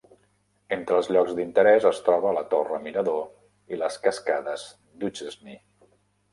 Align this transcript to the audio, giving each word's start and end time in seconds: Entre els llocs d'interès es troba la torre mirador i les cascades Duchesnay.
Entre 0.77 0.95
els 1.01 1.09
llocs 1.15 1.35
d'interès 1.39 1.85
es 1.91 1.99
troba 2.07 2.33
la 2.39 2.43
torre 2.55 2.81
mirador 2.87 3.23
i 3.77 3.81
les 3.85 4.01
cascades 4.09 4.67
Duchesnay. 5.05 5.65